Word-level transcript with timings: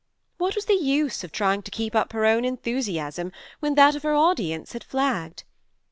What 0.39 0.55
was 0.55 0.65
the 0.65 0.73
use 0.81 1.23
of 1.23 1.31
trying 1.31 1.61
to 1.61 1.69
keep 1.69 1.93
up 1.95 2.11
her 2.13 2.25
own 2.25 2.43
enthusiasm 2.43 3.31
when 3.59 3.75
that 3.75 3.93
of 3.93 4.01
her 4.01 4.15
audience 4.15 4.73
had 4.73 4.83
flagged? 4.83 5.43